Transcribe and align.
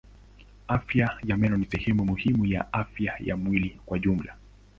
Afya 0.67 1.17
ya 1.23 1.37
meno 1.37 1.57
ni 1.57 1.65
sehemu 1.65 2.05
muhimu 2.05 2.45
ya 2.45 2.73
afya 2.73 3.15
ya 3.19 3.37
mwili 3.37 3.79
kwa 3.85 3.99
jumla. 3.99 4.35